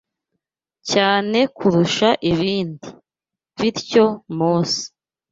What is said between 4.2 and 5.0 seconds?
Mose